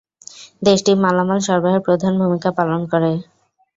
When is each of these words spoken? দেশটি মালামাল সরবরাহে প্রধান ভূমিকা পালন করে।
দেশটি 0.61 0.91
মালামাল 1.03 1.39
সরবরাহে 1.47 1.79
প্রধান 1.87 2.13
ভূমিকা 2.21 2.49
পালন 2.57 2.81
করে। 2.91 3.11